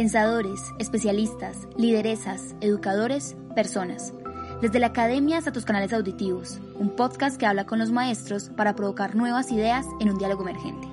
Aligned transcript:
Pensadores, 0.00 0.62
especialistas, 0.78 1.68
lideresas, 1.76 2.54
educadores, 2.62 3.36
personas. 3.54 4.14
Desde 4.62 4.78
la 4.78 4.86
academia 4.86 5.36
hasta 5.36 5.52
tus 5.52 5.66
canales 5.66 5.92
auditivos, 5.92 6.58
un 6.76 6.96
podcast 6.96 7.38
que 7.38 7.44
habla 7.44 7.66
con 7.66 7.78
los 7.78 7.90
maestros 7.90 8.48
para 8.56 8.74
provocar 8.74 9.14
nuevas 9.14 9.52
ideas 9.52 9.84
en 10.00 10.08
un 10.08 10.16
diálogo 10.16 10.40
emergente. 10.40 10.88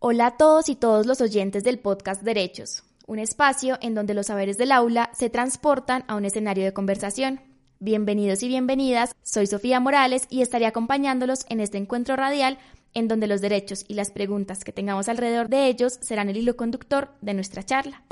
Hola 0.00 0.26
a 0.26 0.36
todos 0.36 0.68
y 0.68 0.74
todos 0.74 1.06
los 1.06 1.20
oyentes 1.20 1.62
del 1.62 1.78
podcast 1.78 2.22
Derechos, 2.22 2.82
un 3.06 3.20
espacio 3.20 3.78
en 3.82 3.94
donde 3.94 4.14
los 4.14 4.26
saberes 4.26 4.58
del 4.58 4.72
aula 4.72 5.08
se 5.14 5.30
transportan 5.30 6.02
a 6.08 6.16
un 6.16 6.24
escenario 6.24 6.64
de 6.64 6.72
conversación. 6.72 7.40
Bienvenidos 7.78 8.42
y 8.42 8.48
bienvenidas, 8.48 9.14
soy 9.22 9.46
Sofía 9.46 9.78
Morales 9.78 10.26
y 10.28 10.42
estaré 10.42 10.66
acompañándolos 10.66 11.46
en 11.48 11.60
este 11.60 11.78
encuentro 11.78 12.16
radial 12.16 12.58
en 12.94 13.08
donde 13.08 13.26
los 13.26 13.40
derechos 13.40 13.84
y 13.88 13.94
las 13.94 14.10
preguntas 14.10 14.64
que 14.64 14.72
tengamos 14.72 15.08
alrededor 15.08 15.48
de 15.48 15.66
ellos 15.66 15.98
serán 16.00 16.28
el 16.28 16.36
hilo 16.36 16.56
conductor 16.56 17.10
de 17.20 17.34
nuestra 17.34 17.62
charla. 17.62 18.02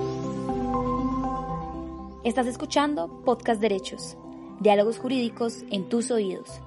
Estás 2.25 2.47
escuchando 2.47 3.23
Podcast 3.25 3.61
Derechos, 3.61 4.17
diálogos 4.61 4.99
jurídicos 4.99 5.65
en 5.71 5.89
tus 5.89 6.11
oídos. 6.11 6.61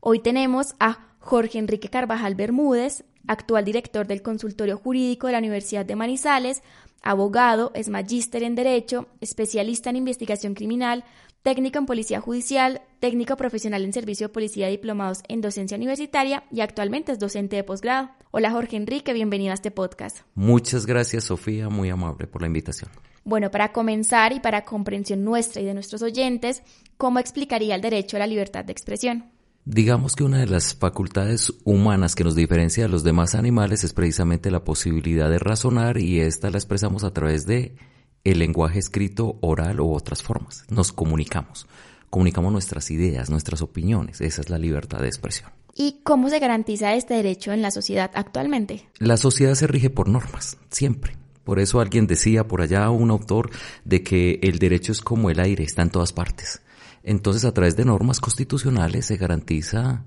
Hoy 0.00 0.18
tenemos 0.18 0.74
a 0.80 1.06
Jorge 1.20 1.58
Enrique 1.58 1.88
Carvajal 1.88 2.34
Bermúdez, 2.34 3.04
actual 3.28 3.64
director 3.64 4.06
del 4.06 4.22
Consultorio 4.22 4.76
Jurídico 4.76 5.28
de 5.28 5.34
la 5.34 5.38
Universidad 5.38 5.86
de 5.86 5.94
Manizales, 5.94 6.62
abogado, 7.02 7.70
es 7.74 7.88
magíster 7.88 8.42
en 8.42 8.54
Derecho, 8.54 9.06
especialista 9.20 9.90
en 9.90 9.96
investigación 9.96 10.54
criminal, 10.54 11.04
técnico 11.42 11.78
en 11.78 11.86
Policía 11.86 12.20
Judicial, 12.20 12.82
técnico 13.00 13.36
profesional 13.36 13.84
en 13.84 13.92
Servicio 13.92 14.28
de 14.28 14.32
Policía 14.32 14.68
diplomados 14.68 15.22
en 15.28 15.40
Docencia 15.40 15.76
Universitaria 15.76 16.44
y 16.52 16.60
actualmente 16.60 17.12
es 17.12 17.18
docente 17.18 17.56
de 17.56 17.64
posgrado. 17.64 18.10
Hola 18.30 18.52
Jorge 18.52 18.76
Enrique, 18.76 19.12
bienvenido 19.12 19.50
a 19.50 19.54
este 19.54 19.70
podcast. 19.70 20.18
Muchas 20.34 20.86
gracias 20.86 21.24
Sofía, 21.24 21.68
muy 21.68 21.90
amable 21.90 22.26
por 22.26 22.42
la 22.42 22.46
invitación. 22.46 22.90
Bueno, 23.24 23.50
para 23.50 23.72
comenzar 23.72 24.32
y 24.32 24.40
para 24.40 24.64
comprensión 24.64 25.24
nuestra 25.24 25.60
y 25.62 25.64
de 25.64 25.74
nuestros 25.74 26.02
oyentes, 26.02 26.62
¿cómo 26.96 27.18
explicaría 27.18 27.74
el 27.74 27.80
derecho 27.80 28.16
a 28.16 28.20
la 28.20 28.26
libertad 28.26 28.64
de 28.64 28.72
expresión? 28.72 29.30
Digamos 29.64 30.16
que 30.16 30.24
una 30.24 30.38
de 30.38 30.46
las 30.46 30.74
facultades 30.74 31.52
humanas 31.64 32.16
que 32.16 32.24
nos 32.24 32.34
diferencia 32.34 32.84
de 32.84 32.88
los 32.88 33.04
demás 33.04 33.36
animales 33.36 33.84
es 33.84 33.92
precisamente 33.92 34.50
la 34.50 34.64
posibilidad 34.64 35.30
de 35.30 35.38
razonar 35.38 35.98
y 35.98 36.20
esta 36.20 36.50
la 36.50 36.58
expresamos 36.58 37.04
a 37.04 37.12
través 37.12 37.46
de 37.46 37.76
el 38.24 38.38
lenguaje 38.38 38.78
escrito, 38.78 39.38
oral 39.40 39.80
u 39.80 39.92
otras 39.92 40.22
formas. 40.22 40.64
Nos 40.68 40.92
comunicamos, 40.92 41.66
comunicamos 42.10 42.52
nuestras 42.52 42.90
ideas, 42.90 43.30
nuestras 43.30 43.62
opiniones. 43.62 44.20
Esa 44.20 44.40
es 44.40 44.50
la 44.50 44.58
libertad 44.58 45.00
de 45.00 45.08
expresión. 45.08 45.50
¿Y 45.74 46.00
cómo 46.04 46.28
se 46.28 46.38
garantiza 46.38 46.94
este 46.94 47.14
derecho 47.14 47.52
en 47.52 47.62
la 47.62 47.70
sociedad 47.70 48.10
actualmente? 48.14 48.88
La 48.98 49.16
sociedad 49.16 49.54
se 49.54 49.66
rige 49.66 49.90
por 49.90 50.08
normas, 50.08 50.58
siempre. 50.70 51.16
Por 51.44 51.58
eso 51.58 51.80
alguien 51.80 52.06
decía 52.06 52.46
por 52.46 52.60
allá, 52.60 52.90
un 52.90 53.10
autor, 53.10 53.50
de 53.84 54.02
que 54.02 54.38
el 54.42 54.58
derecho 54.58 54.92
es 54.92 55.00
como 55.00 55.30
el 55.30 55.40
aire, 55.40 55.64
está 55.64 55.82
en 55.82 55.90
todas 55.90 56.12
partes. 56.12 56.62
Entonces, 57.02 57.44
a 57.44 57.52
través 57.52 57.74
de 57.76 57.84
normas 57.84 58.20
constitucionales 58.20 59.06
se 59.06 59.16
garantiza 59.16 60.04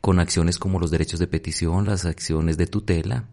con 0.00 0.20
acciones 0.20 0.58
como 0.58 0.78
los 0.78 0.90
derechos 0.90 1.18
de 1.18 1.26
petición, 1.26 1.86
las 1.86 2.04
acciones 2.04 2.56
de 2.56 2.66
tutela, 2.66 3.28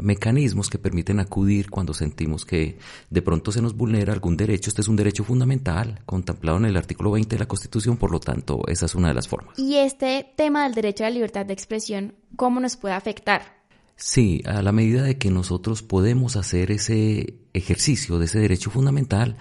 mecanismos 0.00 0.70
que 0.70 0.78
permiten 0.78 1.20
acudir 1.20 1.70
cuando 1.70 1.94
sentimos 1.94 2.44
que 2.44 2.78
de 3.10 3.22
pronto 3.22 3.52
se 3.52 3.62
nos 3.62 3.76
vulnera 3.76 4.12
algún 4.12 4.36
derecho. 4.36 4.70
Este 4.70 4.82
es 4.82 4.88
un 4.88 4.96
derecho 4.96 5.24
fundamental 5.24 6.00
contemplado 6.06 6.58
en 6.58 6.66
el 6.66 6.76
artículo 6.76 7.12
20 7.12 7.36
de 7.36 7.40
la 7.40 7.48
Constitución, 7.48 7.96
por 7.96 8.10
lo 8.10 8.20
tanto, 8.20 8.62
esa 8.68 8.86
es 8.86 8.94
una 8.94 9.08
de 9.08 9.14
las 9.14 9.28
formas. 9.28 9.58
Y 9.58 9.76
este 9.76 10.26
tema 10.36 10.64
del 10.64 10.74
derecho 10.74 11.04
a 11.04 11.08
la 11.08 11.14
libertad 11.14 11.46
de 11.46 11.52
expresión, 11.52 12.14
¿cómo 12.36 12.60
nos 12.60 12.76
puede 12.76 12.94
afectar? 12.94 13.60
Sí, 13.96 14.42
a 14.46 14.62
la 14.62 14.72
medida 14.72 15.02
de 15.02 15.18
que 15.18 15.30
nosotros 15.30 15.82
podemos 15.82 16.36
hacer 16.36 16.70
ese 16.70 17.34
ejercicio 17.52 18.18
de 18.18 18.24
ese 18.24 18.38
derecho 18.38 18.70
fundamental, 18.70 19.36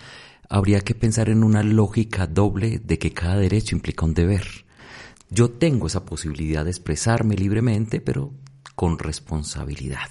habría 0.49 0.81
que 0.81 0.95
pensar 0.95 1.29
en 1.29 1.43
una 1.43 1.63
lógica 1.63 2.27
doble 2.27 2.79
de 2.79 2.99
que 2.99 3.13
cada 3.13 3.37
derecho 3.37 3.75
implica 3.75 4.05
un 4.05 4.13
deber. 4.13 4.45
Yo 5.29 5.51
tengo 5.51 5.87
esa 5.87 6.05
posibilidad 6.05 6.65
de 6.65 6.71
expresarme 6.71 7.35
libremente, 7.35 8.01
pero 8.01 8.33
con 8.79 8.97
responsabilidad. 8.97 10.07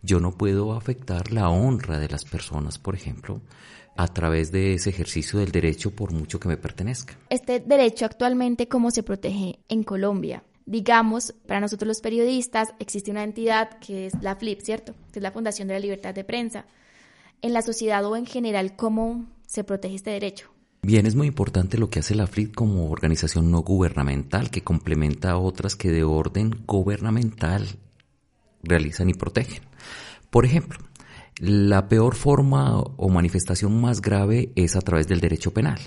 Yo 0.00 0.20
no 0.20 0.30
puedo 0.30 0.74
afectar 0.74 1.32
la 1.32 1.48
honra 1.48 1.98
de 1.98 2.08
las 2.08 2.24
personas, 2.24 2.78
por 2.78 2.94
ejemplo, 2.94 3.40
a 3.96 4.06
través 4.06 4.52
de 4.52 4.74
ese 4.74 4.90
ejercicio 4.90 5.40
del 5.40 5.50
derecho 5.50 5.90
por 5.90 6.12
mucho 6.12 6.38
que 6.38 6.46
me 6.46 6.56
pertenezca. 6.56 7.18
Este 7.30 7.58
derecho 7.58 8.04
actualmente, 8.04 8.68
¿cómo 8.68 8.92
se 8.92 9.02
protege 9.02 9.58
en 9.68 9.82
Colombia? 9.82 10.44
Digamos, 10.66 11.34
para 11.48 11.58
nosotros 11.58 11.88
los 11.88 12.00
periodistas 12.00 12.74
existe 12.78 13.10
una 13.10 13.24
entidad 13.24 13.80
que 13.80 14.06
es 14.06 14.12
la 14.22 14.36
FLIP, 14.36 14.60
¿cierto? 14.60 14.94
Que 15.10 15.18
es 15.18 15.22
la 15.24 15.32
Fundación 15.32 15.66
de 15.66 15.74
la 15.74 15.80
Libertad 15.80 16.14
de 16.14 16.22
Prensa. 16.22 16.64
En 17.42 17.52
la 17.52 17.62
sociedad 17.62 18.04
o 18.04 18.14
en 18.14 18.26
general, 18.26 18.76
¿cómo 18.76 19.26
se 19.48 19.64
protege 19.64 19.96
este 19.96 20.10
derecho? 20.10 20.48
Bien, 20.82 21.06
es 21.06 21.16
muy 21.16 21.26
importante 21.26 21.76
lo 21.76 21.90
que 21.90 21.98
hace 21.98 22.14
la 22.14 22.28
FLIP 22.28 22.54
como 22.54 22.88
organización 22.88 23.50
no 23.50 23.62
gubernamental 23.62 24.48
que 24.50 24.62
complementa 24.62 25.32
a 25.32 25.38
otras 25.38 25.74
que 25.74 25.90
de 25.90 26.04
orden 26.04 26.62
gubernamental 26.68 27.80
realizan 28.66 29.08
y 29.08 29.14
protegen. 29.14 29.62
Por 30.30 30.44
ejemplo, 30.44 30.78
la 31.38 31.88
peor 31.88 32.14
forma 32.14 32.78
o 32.78 33.08
manifestación 33.08 33.80
más 33.80 34.00
grave 34.00 34.52
es 34.56 34.76
a 34.76 34.80
través 34.80 35.06
del 35.06 35.20
derecho 35.20 35.52
penal. 35.52 35.80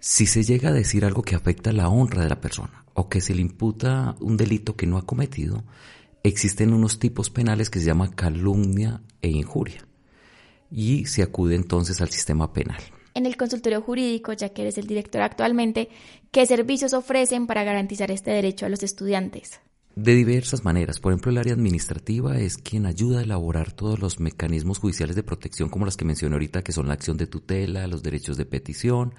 Si 0.00 0.26
se 0.26 0.42
llega 0.42 0.70
a 0.70 0.72
decir 0.72 1.04
algo 1.04 1.22
que 1.22 1.34
afecta 1.34 1.72
la 1.72 1.88
honra 1.88 2.22
de 2.22 2.28
la 2.28 2.40
persona 2.40 2.84
o 2.94 3.08
que 3.08 3.20
se 3.20 3.34
le 3.34 3.42
imputa 3.42 4.16
un 4.20 4.36
delito 4.36 4.76
que 4.76 4.86
no 4.86 4.98
ha 4.98 5.06
cometido, 5.06 5.64
existen 6.22 6.72
unos 6.72 6.98
tipos 6.98 7.30
penales 7.30 7.70
que 7.70 7.78
se 7.78 7.86
llaman 7.86 8.12
calumnia 8.12 9.02
e 9.22 9.28
injuria 9.28 9.86
y 10.70 11.06
se 11.06 11.22
acude 11.22 11.54
entonces 11.54 12.00
al 12.00 12.10
sistema 12.10 12.52
penal. 12.52 12.82
En 13.14 13.24
el 13.24 13.36
consultorio 13.36 13.80
jurídico, 13.80 14.32
ya 14.32 14.50
que 14.50 14.62
eres 14.62 14.76
el 14.76 14.86
director 14.86 15.22
actualmente, 15.22 15.88
¿qué 16.30 16.44
servicios 16.44 16.92
ofrecen 16.92 17.46
para 17.46 17.64
garantizar 17.64 18.10
este 18.10 18.30
derecho 18.30 18.66
a 18.66 18.68
los 18.68 18.82
estudiantes? 18.82 19.60
De 19.96 20.14
diversas 20.14 20.62
maneras. 20.62 21.00
Por 21.00 21.12
ejemplo, 21.12 21.30
el 21.30 21.38
área 21.38 21.54
administrativa 21.54 22.38
es 22.38 22.58
quien 22.58 22.84
ayuda 22.84 23.20
a 23.20 23.22
elaborar 23.22 23.72
todos 23.72 23.98
los 23.98 24.20
mecanismos 24.20 24.78
judiciales 24.78 25.16
de 25.16 25.22
protección, 25.22 25.70
como 25.70 25.86
las 25.86 25.96
que 25.96 26.04
mencioné 26.04 26.34
ahorita, 26.34 26.62
que 26.62 26.72
son 26.72 26.86
la 26.86 26.92
acción 26.92 27.16
de 27.16 27.26
tutela, 27.26 27.86
los 27.86 28.02
derechos 28.02 28.36
de 28.36 28.44
petición. 28.44 29.14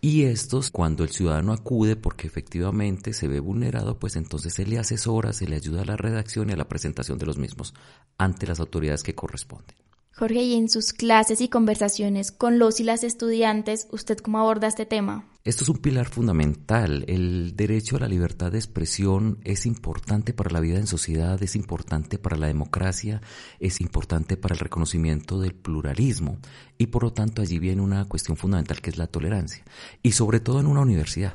Y 0.00 0.24
estos, 0.24 0.72
cuando 0.72 1.04
el 1.04 1.10
ciudadano 1.10 1.52
acude 1.52 1.94
porque 1.94 2.26
efectivamente 2.26 3.12
se 3.12 3.28
ve 3.28 3.38
vulnerado, 3.38 4.00
pues 4.00 4.16
entonces 4.16 4.54
se 4.54 4.66
le 4.66 4.80
asesora, 4.80 5.32
se 5.32 5.46
le 5.46 5.54
ayuda 5.54 5.82
a 5.82 5.86
la 5.86 5.96
redacción 5.96 6.50
y 6.50 6.54
a 6.54 6.56
la 6.56 6.68
presentación 6.68 7.18
de 7.18 7.26
los 7.26 7.38
mismos 7.38 7.72
ante 8.18 8.48
las 8.48 8.58
autoridades 8.58 9.04
que 9.04 9.14
corresponden. 9.14 9.76
Jorge, 10.16 10.42
y 10.42 10.54
en 10.54 10.68
sus 10.68 10.92
clases 10.92 11.40
y 11.40 11.48
conversaciones 11.48 12.32
con 12.32 12.58
los 12.58 12.80
y 12.80 12.82
las 12.82 13.04
estudiantes, 13.04 13.86
¿usted 13.92 14.18
cómo 14.18 14.40
aborda 14.40 14.66
este 14.66 14.84
tema? 14.84 15.31
Esto 15.44 15.64
es 15.64 15.68
un 15.70 15.78
pilar 15.78 16.08
fundamental. 16.08 17.04
El 17.08 17.56
derecho 17.56 17.96
a 17.96 18.00
la 18.00 18.06
libertad 18.06 18.52
de 18.52 18.58
expresión 18.58 19.40
es 19.42 19.66
importante 19.66 20.32
para 20.32 20.52
la 20.52 20.60
vida 20.60 20.78
en 20.78 20.86
sociedad, 20.86 21.42
es 21.42 21.56
importante 21.56 22.16
para 22.16 22.36
la 22.36 22.46
democracia, 22.46 23.20
es 23.58 23.80
importante 23.80 24.36
para 24.36 24.54
el 24.54 24.60
reconocimiento 24.60 25.40
del 25.40 25.56
pluralismo 25.56 26.38
y 26.78 26.86
por 26.86 27.02
lo 27.02 27.12
tanto 27.12 27.42
allí 27.42 27.58
viene 27.58 27.82
una 27.82 28.04
cuestión 28.04 28.36
fundamental 28.36 28.80
que 28.80 28.90
es 28.90 28.98
la 28.98 29.08
tolerancia. 29.08 29.64
Y 30.00 30.12
sobre 30.12 30.38
todo 30.38 30.60
en 30.60 30.68
una 30.68 30.82
universidad. 30.82 31.34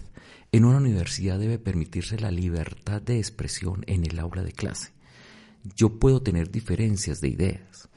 En 0.53 0.63
una 0.63 0.77
universidad 0.77 1.37
debe 1.37 1.59
permitirse 1.59 2.17
la 2.17 2.31
libertad 2.31 3.01
de 3.01 3.17
expresión 3.17 3.83
en 3.87 4.05
el 4.05 4.19
aula 4.19 4.41
de 4.41 4.53
clase. 4.53 4.93
Yo 5.75 5.99
puedo 5.99 6.21
tener 6.21 6.49
diferencias 6.49 7.19
de 7.19 7.27
ideas 7.27 7.89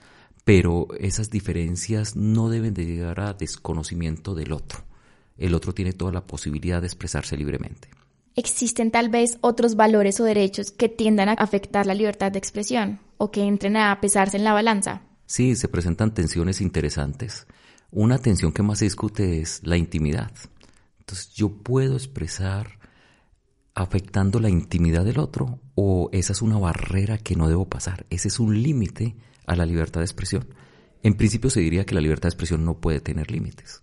pero 0.42 0.88
esas 0.98 1.31
diferencias 1.31 2.16
no 2.16 2.48
deben 2.48 2.75
de 2.75 2.84
llegar 2.84 3.21
a 3.21 3.34
desconocimiento 3.34 4.34
del 4.34 4.53
otro. 4.53 4.90
El 5.41 5.55
otro 5.55 5.75
tiene 5.75 5.93
toda 5.93 6.12
la 6.12 6.27
posibilidad 6.27 6.81
de 6.81 6.87
expresarse 6.87 7.37
libremente. 7.37 7.89
¿Existen 8.37 8.93
tal 8.93 9.09
vez 9.09 9.39
otros 9.41 9.75
valores 9.75 10.21
o 10.21 10.25
derechos 10.25 10.71
que 10.71 10.89
tiendan 10.89 11.31
a 11.31 11.33
afectar 11.33 11.87
la 11.87 11.95
libertad 11.95 12.31
de 12.31 12.39
expresión 12.39 13.01
o 13.19 13.33
que 13.33 13.43
entren 13.43 13.77
a 13.77 14.01
pesarse 14.01 14.37
en 14.37 14.45
la 14.45 14.53
balanza? 14.53 15.03
Sí, 15.27 15.57
se 15.57 15.69
presentan 15.69 16.15
tensiones 16.15 16.60
interesantes. 16.60 17.47
Una 17.91 18.19
tensión 18.19 18.53
que 18.53 18.63
más 18.63 18.78
se 18.78 18.84
discute 18.84 19.41
es 19.41 19.63
la 19.65 19.77
intimidad. 19.77 20.31
Entonces, 21.01 21.33
yo 21.33 21.48
puedo 21.48 21.97
expresar 21.97 22.78
afectando 23.75 24.41
la 24.41 24.51
intimidad 24.51 25.04
del 25.04 25.19
otro 25.19 25.59
o 25.75 26.10
esa 26.13 26.33
es 26.33 26.42
una 26.42 26.59
barrera 26.59 27.19
que 27.19 27.34
no 27.34 27.48
debo 27.48 27.69
pasar. 27.69 28.07
Ese 28.10 28.28
es 28.28 28.39
un 28.39 28.63
límite 28.63 29.16
a 29.47 29.57
la 29.57 29.66
libertad 29.66 30.01
de 30.01 30.04
expresión. 30.04 30.47
En 31.03 31.15
principio 31.15 31.51
se 31.51 31.60
diría 31.60 31.87
que 31.87 31.95
la 31.95 32.01
libertad 32.01 32.25
de 32.25 32.34
expresión 32.34 32.65
no 32.65 32.78
puede 32.78 33.01
tener 33.01 33.31
límites. 33.31 33.83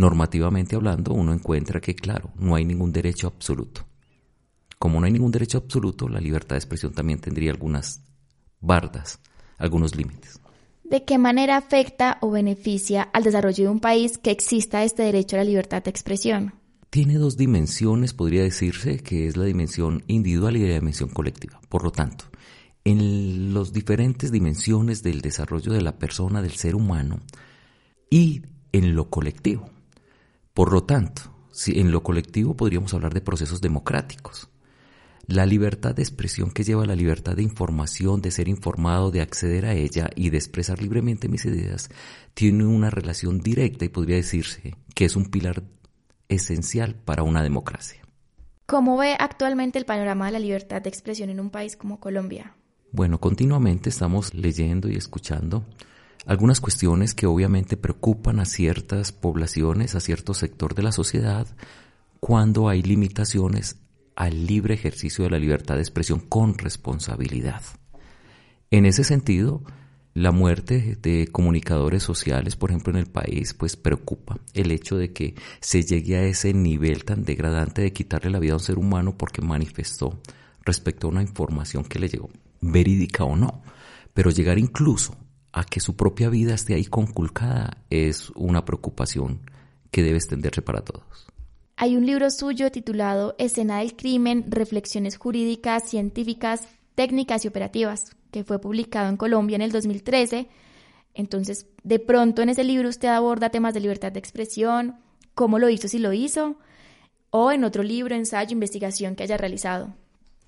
Normativamente 0.00 0.76
hablando, 0.76 1.12
uno 1.12 1.34
encuentra 1.34 1.78
que, 1.78 1.94
claro, 1.94 2.30
no 2.36 2.54
hay 2.54 2.64
ningún 2.64 2.90
derecho 2.90 3.26
absoluto. 3.26 3.86
Como 4.78 4.98
no 4.98 5.04
hay 5.04 5.12
ningún 5.12 5.30
derecho 5.30 5.58
absoluto, 5.58 6.08
la 6.08 6.20
libertad 6.20 6.54
de 6.56 6.60
expresión 6.60 6.94
también 6.94 7.20
tendría 7.20 7.50
algunas 7.50 8.02
bardas, 8.62 9.20
algunos 9.58 9.94
límites. 9.94 10.40
¿De 10.84 11.04
qué 11.04 11.18
manera 11.18 11.58
afecta 11.58 12.16
o 12.22 12.30
beneficia 12.30 13.02
al 13.12 13.24
desarrollo 13.24 13.64
de 13.64 13.70
un 13.70 13.80
país 13.80 14.16
que 14.16 14.30
exista 14.30 14.84
este 14.84 15.02
derecho 15.02 15.36
a 15.36 15.40
la 15.40 15.44
libertad 15.44 15.82
de 15.82 15.90
expresión? 15.90 16.54
Tiene 16.88 17.18
dos 17.18 17.36
dimensiones, 17.36 18.14
podría 18.14 18.42
decirse, 18.42 19.00
que 19.00 19.26
es 19.26 19.36
la 19.36 19.44
dimensión 19.44 20.02
individual 20.06 20.56
y 20.56 20.66
la 20.66 20.76
dimensión 20.76 21.10
colectiva. 21.10 21.60
Por 21.68 21.84
lo 21.84 21.92
tanto, 21.92 22.24
en 22.84 23.52
las 23.52 23.74
diferentes 23.74 24.32
dimensiones 24.32 25.02
del 25.02 25.20
desarrollo 25.20 25.74
de 25.74 25.82
la 25.82 25.98
persona, 25.98 26.40
del 26.40 26.52
ser 26.52 26.74
humano 26.74 27.20
y 28.08 28.40
en 28.72 28.94
lo 28.94 29.10
colectivo. 29.10 29.68
Por 30.54 30.72
lo 30.72 30.82
tanto, 30.84 31.22
si 31.52 31.78
en 31.78 31.90
lo 31.90 32.02
colectivo 32.02 32.56
podríamos 32.56 32.94
hablar 32.94 33.14
de 33.14 33.20
procesos 33.20 33.60
democráticos. 33.60 34.48
La 35.26 35.46
libertad 35.46 35.94
de 35.94 36.02
expresión 36.02 36.50
que 36.50 36.64
lleva 36.64 36.82
a 36.82 36.86
la 36.86 36.96
libertad 36.96 37.36
de 37.36 37.42
información, 37.42 38.20
de 38.20 38.32
ser 38.32 38.48
informado, 38.48 39.10
de 39.10 39.20
acceder 39.20 39.64
a 39.64 39.74
ella 39.74 40.10
y 40.16 40.30
de 40.30 40.38
expresar 40.38 40.82
libremente 40.82 41.28
mis 41.28 41.44
ideas, 41.44 41.88
tiene 42.34 42.66
una 42.66 42.90
relación 42.90 43.40
directa 43.40 43.84
y 43.84 43.90
podría 43.90 44.16
decirse 44.16 44.76
que 44.94 45.04
es 45.04 45.14
un 45.14 45.26
pilar 45.26 45.62
esencial 46.28 46.94
para 46.96 47.22
una 47.22 47.42
democracia. 47.42 48.02
¿Cómo 48.66 48.96
ve 48.96 49.16
actualmente 49.18 49.78
el 49.78 49.84
panorama 49.84 50.26
de 50.26 50.32
la 50.32 50.38
libertad 50.38 50.82
de 50.82 50.88
expresión 50.88 51.30
en 51.30 51.40
un 51.40 51.50
país 51.50 51.76
como 51.76 52.00
Colombia? 52.00 52.56
Bueno, 52.92 53.20
continuamente 53.20 53.88
estamos 53.88 54.34
leyendo 54.34 54.88
y 54.88 54.96
escuchando 54.96 55.64
algunas 56.26 56.60
cuestiones 56.60 57.14
que 57.14 57.26
obviamente 57.26 57.76
preocupan 57.76 58.40
a 58.40 58.44
ciertas 58.44 59.12
poblaciones, 59.12 59.94
a 59.94 60.00
cierto 60.00 60.34
sector 60.34 60.74
de 60.74 60.82
la 60.82 60.92
sociedad, 60.92 61.46
cuando 62.20 62.68
hay 62.68 62.82
limitaciones 62.82 63.76
al 64.16 64.46
libre 64.46 64.74
ejercicio 64.74 65.24
de 65.24 65.30
la 65.30 65.38
libertad 65.38 65.76
de 65.76 65.80
expresión 65.80 66.20
con 66.20 66.58
responsabilidad. 66.58 67.62
En 68.70 68.84
ese 68.84 69.02
sentido, 69.02 69.62
la 70.12 70.32
muerte 70.32 70.98
de 71.00 71.28
comunicadores 71.28 72.02
sociales, 72.02 72.56
por 72.56 72.70
ejemplo, 72.70 72.92
en 72.92 72.98
el 72.98 73.06
país, 73.06 73.54
pues 73.54 73.76
preocupa 73.76 74.38
el 74.54 74.72
hecho 74.72 74.96
de 74.96 75.12
que 75.12 75.34
se 75.60 75.82
llegue 75.82 76.16
a 76.16 76.24
ese 76.24 76.52
nivel 76.52 77.04
tan 77.04 77.24
degradante 77.24 77.80
de 77.82 77.92
quitarle 77.92 78.30
la 78.30 78.40
vida 78.40 78.52
a 78.52 78.56
un 78.56 78.62
ser 78.62 78.78
humano 78.78 79.16
porque 79.16 79.40
manifestó 79.40 80.20
respecto 80.64 81.06
a 81.06 81.10
una 81.10 81.22
información 81.22 81.84
que 81.84 81.98
le 81.98 82.08
llegó, 82.08 82.28
verídica 82.60 83.24
o 83.24 83.36
no. 83.36 83.62
Pero 84.12 84.30
llegar 84.30 84.58
incluso 84.58 85.16
a 85.52 85.64
que 85.64 85.80
su 85.80 85.96
propia 85.96 86.28
vida 86.28 86.54
esté 86.54 86.74
ahí 86.74 86.84
conculcada 86.84 87.78
es 87.90 88.30
una 88.30 88.64
preocupación 88.64 89.40
que 89.90 90.02
debe 90.02 90.18
extenderse 90.18 90.62
para 90.62 90.82
todos. 90.82 91.26
Hay 91.76 91.96
un 91.96 92.04
libro 92.04 92.30
suyo 92.30 92.70
titulado 92.70 93.34
Escena 93.38 93.78
del 93.78 93.96
Crimen, 93.96 94.44
Reflexiones 94.48 95.16
Jurídicas, 95.16 95.88
Científicas, 95.88 96.68
Técnicas 96.94 97.44
y 97.44 97.48
Operativas, 97.48 98.16
que 98.30 98.44
fue 98.44 98.60
publicado 98.60 99.08
en 99.08 99.16
Colombia 99.16 99.56
en 99.56 99.62
el 99.62 99.72
2013. 99.72 100.48
Entonces, 101.14 101.66
de 101.82 101.98
pronto 101.98 102.42
en 102.42 102.50
ese 102.50 102.64
libro 102.64 102.88
usted 102.88 103.08
aborda 103.08 103.50
temas 103.50 103.74
de 103.74 103.80
libertad 103.80 104.12
de 104.12 104.20
expresión, 104.20 104.96
cómo 105.34 105.58
lo 105.58 105.70
hizo 105.70 105.88
si 105.88 105.98
lo 105.98 106.12
hizo, 106.12 106.56
o 107.30 107.50
en 107.50 107.64
otro 107.64 107.82
libro, 107.82 108.14
ensayo, 108.14 108.52
investigación 108.52 109.16
que 109.16 109.22
haya 109.22 109.36
realizado. 109.36 109.94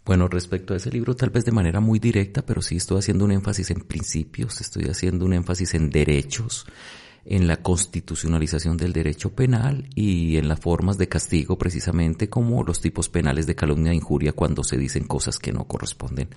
Bueno, 0.04 0.26
respecto 0.26 0.74
a 0.74 0.78
ese 0.78 0.90
libro, 0.90 1.14
tal 1.14 1.30
vez 1.30 1.44
de 1.44 1.52
manera 1.52 1.78
muy 1.78 2.00
directa, 2.00 2.42
pero 2.44 2.60
sí 2.60 2.76
estoy 2.76 2.98
haciendo 2.98 3.24
un 3.24 3.30
énfasis 3.30 3.70
en 3.70 3.82
principios, 3.82 4.60
estoy 4.60 4.84
haciendo 4.84 5.24
un 5.24 5.32
énfasis 5.32 5.74
en 5.74 5.90
derechos, 5.90 6.66
en 7.24 7.46
la 7.46 7.58
constitucionalización 7.58 8.76
del 8.76 8.92
derecho 8.92 9.32
penal 9.32 9.88
y 9.94 10.38
en 10.38 10.48
las 10.48 10.58
formas 10.58 10.98
de 10.98 11.08
castigo 11.08 11.56
precisamente 11.56 12.28
como 12.28 12.64
los 12.64 12.80
tipos 12.80 13.08
penales 13.08 13.46
de 13.46 13.54
calumnia 13.54 13.92
e 13.92 13.96
injuria 13.96 14.32
cuando 14.32 14.64
se 14.64 14.76
dicen 14.76 15.04
cosas 15.04 15.38
que 15.38 15.52
no 15.52 15.68
corresponden 15.68 16.30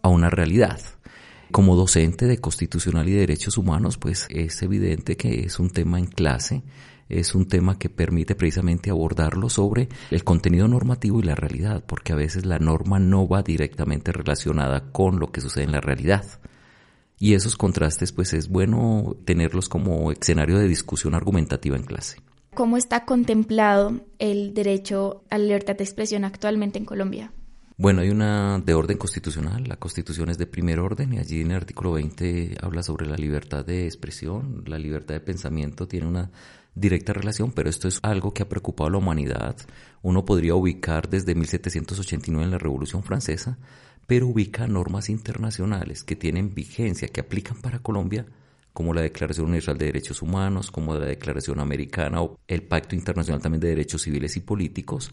a 0.00 0.08
una 0.08 0.30
realidad. 0.30 0.80
Como 1.52 1.76
docente 1.76 2.26
de 2.26 2.38
constitucional 2.38 3.06
y 3.06 3.12
derechos 3.12 3.58
humanos, 3.58 3.98
pues 3.98 4.26
es 4.30 4.62
evidente 4.62 5.18
que 5.18 5.40
es 5.40 5.58
un 5.58 5.68
tema 5.68 5.98
en 5.98 6.06
clase, 6.06 6.62
es 7.08 7.34
un 7.34 7.46
tema 7.46 7.78
que 7.78 7.88
permite 7.88 8.34
precisamente 8.34 8.90
abordarlo 8.90 9.48
sobre 9.48 9.88
el 10.10 10.24
contenido 10.24 10.68
normativo 10.68 11.20
y 11.20 11.24
la 11.24 11.34
realidad, 11.34 11.84
porque 11.86 12.12
a 12.12 12.16
veces 12.16 12.46
la 12.46 12.58
norma 12.58 12.98
no 12.98 13.28
va 13.28 13.42
directamente 13.42 14.12
relacionada 14.12 14.90
con 14.92 15.18
lo 15.18 15.30
que 15.30 15.40
sucede 15.40 15.64
en 15.64 15.72
la 15.72 15.80
realidad. 15.80 16.24
Y 17.18 17.34
esos 17.34 17.56
contrastes, 17.56 18.12
pues 18.12 18.34
es 18.34 18.48
bueno 18.48 19.16
tenerlos 19.24 19.68
como 19.68 20.12
escenario 20.12 20.58
de 20.58 20.68
discusión 20.68 21.14
argumentativa 21.14 21.76
en 21.76 21.84
clase. 21.84 22.18
¿Cómo 22.54 22.76
está 22.76 23.04
contemplado 23.04 24.00
el 24.18 24.54
derecho 24.54 25.24
a 25.30 25.38
la 25.38 25.44
libertad 25.44 25.76
de 25.76 25.84
expresión 25.84 26.24
actualmente 26.24 26.78
en 26.78 26.84
Colombia? 26.84 27.32
Bueno, 27.76 28.02
hay 28.02 28.10
una 28.10 28.60
de 28.60 28.74
orden 28.74 28.96
constitucional, 28.98 29.64
la 29.66 29.76
constitución 29.76 30.28
es 30.30 30.38
de 30.38 30.46
primer 30.46 30.78
orden 30.78 31.12
y 31.12 31.18
allí 31.18 31.40
en 31.40 31.50
el 31.50 31.56
artículo 31.56 31.92
20 31.92 32.58
habla 32.62 32.82
sobre 32.84 33.06
la 33.06 33.16
libertad 33.16 33.64
de 33.64 33.84
expresión, 33.86 34.62
la 34.66 34.78
libertad 34.78 35.14
de 35.14 35.20
pensamiento 35.20 35.88
tiene 35.88 36.06
una 36.06 36.30
directa 36.76 37.12
relación, 37.12 37.50
pero 37.50 37.68
esto 37.68 37.88
es 37.88 37.98
algo 38.02 38.32
que 38.32 38.44
ha 38.44 38.48
preocupado 38.48 38.88
a 38.88 38.92
la 38.92 38.98
humanidad. 38.98 39.56
Uno 40.02 40.24
podría 40.24 40.54
ubicar 40.54 41.08
desde 41.08 41.34
1789 41.34 42.44
en 42.44 42.50
la 42.52 42.58
Revolución 42.58 43.02
Francesa 43.02 43.58
pero 44.06 44.28
ubica 44.28 44.66
normas 44.66 45.08
internacionales 45.08 46.04
que 46.04 46.16
tienen 46.16 46.54
vigencia, 46.54 47.08
que 47.08 47.20
aplican 47.20 47.60
para 47.60 47.78
Colombia, 47.78 48.26
como 48.72 48.92
la 48.92 49.02
Declaración 49.02 49.46
Universal 49.46 49.78
de 49.78 49.86
Derechos 49.86 50.20
Humanos, 50.20 50.70
como 50.70 50.94
la 50.94 51.06
Declaración 51.06 51.60
Americana 51.60 52.22
o 52.22 52.38
el 52.48 52.62
Pacto 52.62 52.96
Internacional 52.96 53.40
también 53.40 53.60
de 53.60 53.68
Derechos 53.68 54.02
Civiles 54.02 54.36
y 54.36 54.40
Políticos, 54.40 55.12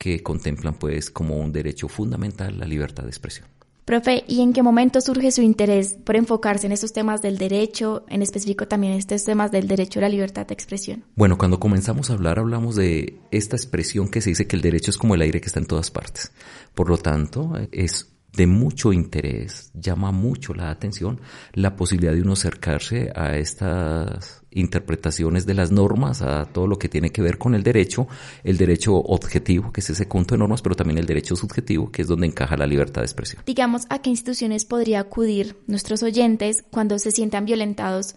que 0.00 0.22
contemplan 0.22 0.74
pues 0.76 1.10
como 1.10 1.36
un 1.36 1.52
derecho 1.52 1.86
fundamental 1.86 2.58
la 2.58 2.64
libertad 2.64 3.02
de 3.02 3.10
expresión. 3.10 3.46
Profe, 3.84 4.24
¿y 4.26 4.40
en 4.40 4.54
qué 4.54 4.62
momento 4.62 5.00
surge 5.00 5.30
su 5.30 5.42
interés 5.42 5.98
por 6.04 6.16
enfocarse 6.16 6.66
en 6.66 6.72
estos 6.72 6.94
temas 6.94 7.20
del 7.20 7.36
derecho, 7.36 8.04
en 8.08 8.22
específico 8.22 8.66
también 8.66 8.94
estos 8.94 9.24
temas 9.24 9.50
del 9.50 9.68
derecho 9.68 9.98
a 9.98 10.02
la 10.02 10.08
libertad 10.08 10.46
de 10.46 10.54
expresión? 10.54 11.04
Bueno, 11.16 11.36
cuando 11.36 11.60
comenzamos 11.60 12.08
a 12.08 12.14
hablar 12.14 12.38
hablamos 12.38 12.76
de 12.76 13.18
esta 13.30 13.56
expresión 13.56 14.08
que 14.08 14.22
se 14.22 14.30
dice 14.30 14.46
que 14.46 14.56
el 14.56 14.62
derecho 14.62 14.90
es 14.90 14.96
como 14.96 15.16
el 15.16 15.20
aire 15.20 15.40
que 15.40 15.48
está 15.48 15.60
en 15.60 15.66
todas 15.66 15.90
partes. 15.90 16.32
Por 16.74 16.88
lo 16.88 16.96
tanto, 16.96 17.52
es 17.70 18.09
de 18.32 18.46
mucho 18.46 18.92
interés, 18.92 19.70
llama 19.74 20.12
mucho 20.12 20.54
la 20.54 20.70
atención 20.70 21.20
la 21.52 21.76
posibilidad 21.76 22.12
de 22.12 22.22
uno 22.22 22.34
acercarse 22.34 23.10
a 23.14 23.36
estas 23.36 24.42
interpretaciones 24.50 25.46
de 25.46 25.54
las 25.54 25.70
normas, 25.70 26.22
a 26.22 26.46
todo 26.46 26.66
lo 26.66 26.78
que 26.78 26.88
tiene 26.88 27.10
que 27.10 27.22
ver 27.22 27.38
con 27.38 27.54
el 27.54 27.62
derecho, 27.62 28.08
el 28.44 28.56
derecho 28.56 28.94
objetivo, 28.96 29.72
que 29.72 29.80
es 29.80 29.90
ese 29.90 30.06
conjunto 30.06 30.34
de 30.34 30.40
normas, 30.40 30.62
pero 30.62 30.74
también 30.74 30.98
el 30.98 31.06
derecho 31.06 31.36
subjetivo, 31.36 31.90
que 31.90 32.02
es 32.02 32.08
donde 32.08 32.26
encaja 32.26 32.56
la 32.56 32.66
libertad 32.66 33.02
de 33.02 33.06
expresión. 33.06 33.42
Digamos, 33.46 33.82
¿a 33.88 34.00
qué 34.00 34.10
instituciones 34.10 34.64
podría 34.64 35.00
acudir 35.00 35.56
nuestros 35.66 36.02
oyentes 36.02 36.64
cuando 36.70 36.98
se 36.98 37.10
sientan 37.10 37.44
violentados 37.44 38.16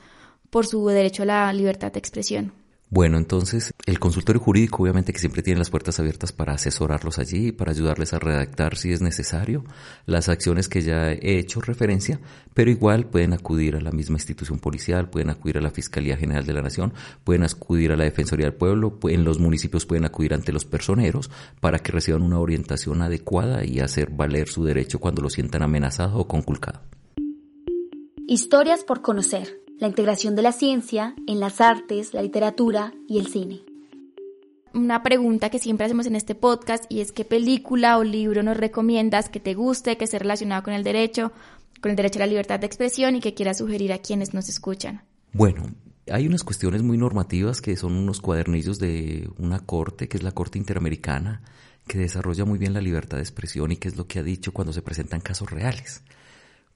por 0.49 0.65
su 0.65 0.87
derecho 0.87 1.23
a 1.23 1.27
la 1.27 1.53
libertad 1.53 1.91
de 1.91 1.99
expresión? 1.99 2.62
Bueno, 2.93 3.17
entonces 3.17 3.73
el 3.87 3.97
consultorio 3.97 4.39
jurídico 4.39 4.83
obviamente 4.83 5.13
que 5.13 5.19
siempre 5.19 5.41
tiene 5.41 5.57
las 5.57 5.71
puertas 5.71 5.99
abiertas 5.99 6.31
para 6.31 6.53
asesorarlos 6.53 7.17
allí, 7.17 7.51
para 7.51 7.71
ayudarles 7.71 8.13
a 8.13 8.19
redactar 8.19 8.77
si 8.77 8.91
es 8.91 9.01
necesario 9.01 9.63
las 10.05 10.29
acciones 10.29 10.69
que 10.69 10.83
ya 10.83 11.11
he 11.11 11.39
hecho 11.39 11.59
referencia, 11.59 12.19
pero 12.53 12.69
igual 12.69 13.07
pueden 13.07 13.33
acudir 13.33 13.75
a 13.75 13.81
la 13.81 13.89
misma 13.89 14.17
institución 14.17 14.59
policial, 14.59 15.09
pueden 15.09 15.31
acudir 15.31 15.57
a 15.57 15.61
la 15.61 15.71
Fiscalía 15.71 16.17
General 16.17 16.45
de 16.45 16.53
la 16.53 16.61
Nación, 16.61 16.93
pueden 17.23 17.41
acudir 17.41 17.91
a 17.91 17.95
la 17.95 18.03
Defensoría 18.03 18.45
del 18.45 18.53
Pueblo, 18.53 18.99
en 19.05 19.23
los 19.23 19.39
municipios 19.39 19.87
pueden 19.87 20.05
acudir 20.05 20.35
ante 20.35 20.53
los 20.53 20.65
personeros 20.65 21.31
para 21.61 21.79
que 21.79 21.93
reciban 21.93 22.21
una 22.21 22.39
orientación 22.39 23.01
adecuada 23.01 23.65
y 23.65 23.79
hacer 23.79 24.11
valer 24.11 24.49
su 24.49 24.65
derecho 24.65 24.99
cuando 24.99 25.23
lo 25.23 25.31
sientan 25.31 25.63
amenazado 25.63 26.19
o 26.19 26.27
conculcado. 26.27 26.83
Historias 28.27 28.83
por 28.83 29.01
conocer 29.01 29.62
la 29.79 29.87
integración 29.87 30.35
de 30.35 30.41
la 30.41 30.51
ciencia 30.51 31.15
en 31.27 31.39
las 31.39 31.61
artes, 31.61 32.13
la 32.13 32.21
literatura 32.21 32.93
y 33.07 33.19
el 33.19 33.27
cine. 33.27 33.61
Una 34.73 35.03
pregunta 35.03 35.49
que 35.49 35.59
siempre 35.59 35.85
hacemos 35.85 36.07
en 36.07 36.15
este 36.15 36.35
podcast 36.35 36.85
y 36.89 37.01
es 37.01 37.11
qué 37.11 37.25
película 37.25 37.97
o 37.97 38.03
libro 38.03 38.41
nos 38.41 38.57
recomiendas 38.57 39.29
que 39.29 39.39
te 39.39 39.53
guste, 39.53 39.97
que 39.97 40.05
esté 40.05 40.17
relacionado 40.19 40.63
con 40.63 40.73
el 40.73 40.83
derecho, 40.83 41.31
con 41.81 41.91
el 41.91 41.95
derecho 41.95 42.19
a 42.19 42.21
la 42.21 42.27
libertad 42.27 42.59
de 42.59 42.65
expresión 42.65 43.15
y 43.15 43.19
que 43.19 43.33
quieras 43.33 43.59
sugerir 43.59 43.93
a 43.93 43.99
quienes 43.99 44.33
nos 44.33 44.49
escuchan. 44.49 45.03
Bueno, 45.31 45.65
hay 46.11 46.27
unas 46.27 46.43
cuestiones 46.43 46.81
muy 46.81 46.97
normativas 46.97 47.61
que 47.61 47.75
son 47.75 47.93
unos 47.93 48.19
cuadernillos 48.19 48.79
de 48.79 49.29
una 49.37 49.59
corte, 49.59 50.07
que 50.07 50.17
es 50.17 50.23
la 50.23 50.31
Corte 50.31 50.57
Interamericana, 50.57 51.41
que 51.87 51.99
desarrolla 51.99 52.45
muy 52.45 52.57
bien 52.57 52.73
la 52.73 52.81
libertad 52.81 53.17
de 53.17 53.23
expresión 53.23 53.71
y 53.71 53.77
que 53.77 53.89
es 53.89 53.97
lo 53.97 54.07
que 54.07 54.19
ha 54.19 54.23
dicho 54.23 54.53
cuando 54.53 54.73
se 54.73 54.81
presentan 54.81 55.21
casos 55.21 55.51
reales. 55.51 56.03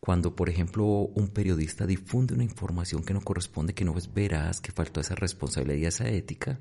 Cuando, 0.07 0.37
por 0.37 0.49
ejemplo, 0.49 0.85
un 0.85 1.27
periodista 1.27 1.85
difunde 1.85 2.33
una 2.33 2.45
información 2.45 3.03
que 3.03 3.13
no 3.13 3.19
corresponde, 3.19 3.73
que 3.73 3.83
no 3.83 3.97
es 3.97 4.13
veraz, 4.13 4.61
que 4.61 4.71
faltó 4.71 5.01
esa 5.01 5.15
responsabilidad 5.15 5.77
y 5.77 5.85
esa 5.85 6.07
ética, 6.07 6.59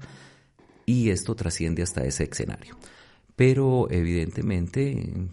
y 0.84 1.10
esto 1.10 1.36
trasciende 1.36 1.84
hasta 1.84 2.04
ese 2.04 2.24
escenario. 2.24 2.76
Pero 3.36 3.86
evidentemente 3.88 5.28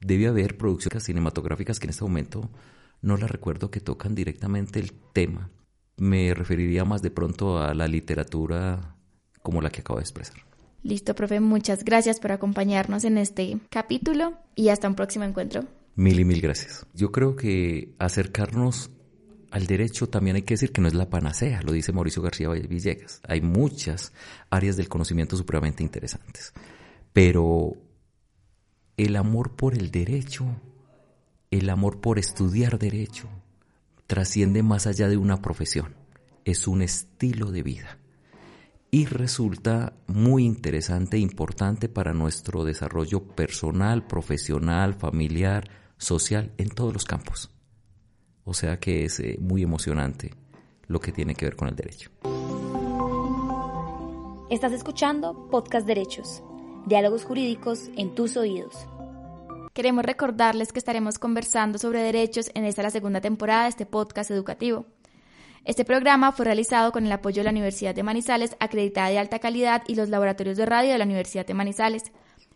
debe 0.00 0.28
haber 0.28 0.56
producciones 0.56 1.02
cinematográficas 1.02 1.80
que 1.80 1.86
en 1.86 1.90
este 1.90 2.04
momento 2.04 2.48
no 3.02 3.16
las 3.16 3.32
recuerdo 3.32 3.68
que 3.68 3.80
tocan 3.80 4.14
directamente 4.14 4.78
el 4.78 4.92
tema. 5.12 5.50
Me 5.96 6.34
referiría 6.34 6.84
más 6.84 7.02
de 7.02 7.10
pronto 7.10 7.58
a 7.58 7.74
la 7.74 7.88
literatura 7.88 8.94
como 9.42 9.60
la 9.60 9.70
que 9.70 9.80
acabo 9.80 9.98
de 9.98 10.04
expresar. 10.04 10.36
Listo, 10.84 11.16
profe, 11.16 11.40
muchas 11.40 11.82
gracias 11.82 12.20
por 12.20 12.30
acompañarnos 12.30 13.02
en 13.02 13.18
este 13.18 13.58
capítulo 13.70 14.34
y 14.54 14.68
hasta 14.68 14.86
un 14.86 14.94
próximo 14.94 15.24
encuentro. 15.24 15.64
Mil 15.96 16.20
y 16.20 16.24
mil 16.24 16.40
gracias. 16.40 16.86
Yo 16.94 17.10
creo 17.10 17.34
que 17.34 17.94
acercarnos 17.98 18.90
al 19.50 19.66
derecho 19.66 20.08
también 20.08 20.36
hay 20.36 20.42
que 20.42 20.54
decir 20.54 20.72
que 20.72 20.80
no 20.80 20.88
es 20.88 20.94
la 20.94 21.10
panacea, 21.10 21.62
lo 21.62 21.72
dice 21.72 21.92
Mauricio 21.92 22.22
García 22.22 22.48
Villegas. 22.50 23.20
Hay 23.26 23.40
muchas 23.40 24.12
áreas 24.50 24.76
del 24.76 24.88
conocimiento 24.88 25.36
supremamente 25.36 25.82
interesantes, 25.82 26.52
pero 27.12 27.72
el 28.96 29.16
amor 29.16 29.56
por 29.56 29.74
el 29.74 29.90
derecho 29.90 30.46
el 31.50 31.70
amor 31.70 32.00
por 32.00 32.18
estudiar 32.18 32.78
derecho 32.78 33.28
trasciende 34.06 34.62
más 34.62 34.86
allá 34.86 35.08
de 35.08 35.16
una 35.16 35.40
profesión, 35.40 35.94
es 36.44 36.66
un 36.68 36.82
estilo 36.82 37.50
de 37.50 37.62
vida 37.62 37.98
y 38.90 39.06
resulta 39.06 39.94
muy 40.06 40.44
interesante 40.44 41.16
e 41.16 41.20
importante 41.20 41.88
para 41.88 42.14
nuestro 42.14 42.64
desarrollo 42.64 43.22
personal, 43.22 44.06
profesional, 44.06 44.94
familiar, 44.94 45.68
social, 45.98 46.52
en 46.58 46.68
todos 46.68 46.92
los 46.92 47.04
campos. 47.04 47.50
O 48.44 48.54
sea 48.54 48.78
que 48.78 49.04
es 49.04 49.18
eh, 49.20 49.36
muy 49.40 49.62
emocionante 49.62 50.32
lo 50.86 51.00
que 51.00 51.12
tiene 51.12 51.34
que 51.34 51.46
ver 51.46 51.56
con 51.56 51.68
el 51.68 51.76
derecho. 51.76 52.10
Estás 54.48 54.72
escuchando 54.72 55.48
Podcast 55.50 55.86
Derechos, 55.86 56.42
diálogos 56.86 57.24
jurídicos 57.24 57.90
en 57.96 58.14
tus 58.14 58.36
oídos. 58.36 58.86
Queremos 59.74 60.04
recordarles 60.04 60.72
que 60.72 60.78
estaremos 60.78 61.18
conversando 61.18 61.78
sobre 61.78 62.00
derechos 62.00 62.50
en 62.54 62.64
esta 62.64 62.82
la 62.82 62.90
segunda 62.90 63.20
temporada 63.20 63.64
de 63.64 63.70
este 63.70 63.86
podcast 63.86 64.30
educativo. 64.30 64.86
Este 65.66 65.84
programa 65.84 66.30
fue 66.30 66.44
realizado 66.44 66.92
con 66.92 67.04
el 67.04 67.12
apoyo 67.12 67.40
de 67.40 67.44
la 67.44 67.50
Universidad 67.50 67.92
de 67.92 68.04
Manizales, 68.04 68.56
acreditada 68.60 69.08
de 69.08 69.18
alta 69.18 69.40
calidad, 69.40 69.82
y 69.88 69.96
los 69.96 70.08
laboratorios 70.08 70.56
de 70.56 70.64
radio 70.64 70.92
de 70.92 70.98
la 70.98 71.04
Universidad 71.04 71.44
de 71.44 71.54
Manizales. 71.54 72.04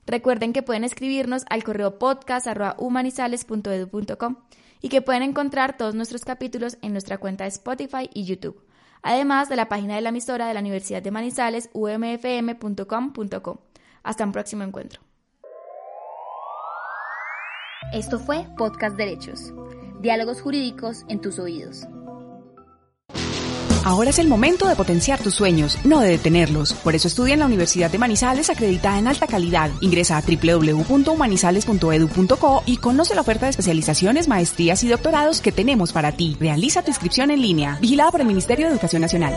Recuerden 0.07 0.53
que 0.53 0.63
pueden 0.63 0.85
escribirnos 0.85 1.45
al 1.49 1.65
correo 1.65 1.99
podcast.humanizales.edu.com 1.99 4.37
y 4.81 4.89
que 4.89 5.03
pueden 5.03 5.23
encontrar 5.23 5.77
todos 5.77 5.95
nuestros 5.95 6.25
capítulos 6.25 6.79
en 6.83 6.93
nuestra 6.93 7.19
cuenta 7.19 7.45
de 7.45 7.49
Spotify 7.49 8.09
y 8.13 8.25
YouTube, 8.25 8.65
además 9.03 9.49
de 9.49 9.57
la 9.57 9.69
página 9.69 9.95
de 9.95 10.01
la 10.01 10.09
emisora 10.09 10.47
de 10.47 10.55
la 10.55 10.61
Universidad 10.61 11.03
de 11.03 11.11
Manizales, 11.11 11.71
umfm.com.co. 11.73 13.63
Hasta 14.03 14.25
un 14.25 14.33
próximo 14.33 14.63
encuentro. 14.63 15.03
Esto 17.93 18.19
fue 18.19 18.47
Podcast 18.57 18.97
Derechos, 18.97 19.53
diálogos 20.01 20.41
jurídicos 20.41 21.05
en 21.09 21.21
tus 21.21 21.39
oídos. 21.39 21.87
Ahora 23.85 24.11
es 24.11 24.19
el 24.19 24.29
momento 24.29 24.69
de 24.69 24.77
potenciar 24.77 25.23
tus 25.23 25.35
sueños, 25.35 25.79
no 25.85 26.01
de 26.01 26.11
detenerlos. 26.11 26.75
Por 26.75 26.95
eso 26.95 27.09
estudia 27.09 27.33
en 27.35 27.41
la 27.41 27.47
Universidad 27.47 27.91
de 27.91 27.99
Manizales 27.99 28.49
acreditada 28.51 28.99
en 28.99 29.09
alta 29.09 29.27
calidad. 29.27 29.71
Ingresa 29.81 30.19
a 30.19 30.23
www.manizales.edu.co 30.23 32.63
y 32.67 32.77
conoce 32.77 33.15
la 33.15 33.23
oferta 33.23 33.47
de 33.47 33.51
especializaciones, 33.51 34.29
maestrías 34.29 34.85
y 34.85 34.89
doctorados 34.89 35.41
que 35.41 35.53
tenemos 35.53 35.93
para 35.93 36.13
ti. 36.13 36.37
Realiza 36.39 36.83
tu 36.83 36.91
inscripción 36.91 37.31
en 37.31 37.41
línea. 37.41 37.79
Vigilada 37.81 38.11
por 38.11 38.21
el 38.21 38.27
Ministerio 38.27 38.67
de 38.67 38.73
Educación 38.73 39.01
Nacional. 39.03 39.35